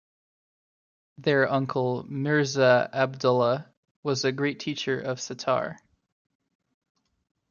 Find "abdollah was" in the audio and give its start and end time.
2.91-4.25